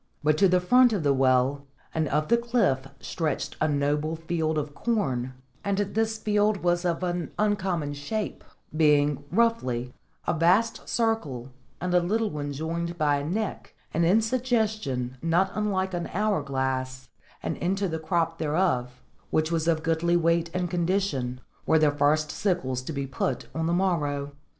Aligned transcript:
But 0.23 0.35
to 0.39 0.47
the 0.47 0.59
front 0.59 0.93
of 0.93 1.03
the 1.03 1.13
well 1.13 1.67
and 1.93 2.07
of 2.07 2.29
the 2.29 2.35
cliff 2.37 2.87
stretched 2.99 3.55
a 3.61 3.67
noble 3.67 4.15
field 4.15 4.57
of 4.57 4.73
corn, 4.73 5.35
and 5.63 5.77
this 5.77 6.17
field 6.17 6.63
was 6.63 6.85
of 6.85 7.03
an 7.03 7.29
uncommon 7.37 7.93
shape, 7.93 8.43
being, 8.75 9.23
roughly, 9.31 9.93
a 10.25 10.33
vast 10.33 10.89
circle 10.89 11.51
and 11.79 11.93
a 11.93 11.99
little 11.99 12.31
one 12.31 12.51
joined 12.51 12.97
by 12.97 13.17
a 13.17 13.23
neck 13.23 13.75
and 13.93 14.03
in 14.03 14.21
suggestion 14.23 15.17
not 15.21 15.51
unlike 15.53 15.93
an 15.93 16.07
hour 16.15 16.41
glass; 16.41 17.09
and 17.43 17.55
into 17.57 17.87
the 17.87 17.99
crop 17.99 18.39
thereof, 18.39 19.03
which 19.29 19.51
was 19.51 19.67
of 19.67 19.83
goodly 19.83 20.17
weight 20.17 20.49
and 20.51 20.71
condition, 20.71 21.41
were 21.67 21.77
the 21.77 21.91
first 21.91 22.31
sickles 22.31 22.81
to 22.81 22.91
be 22.91 23.05
put 23.05 23.49
on 23.53 23.67
the 23.67 23.71
morrow. 23.71 24.31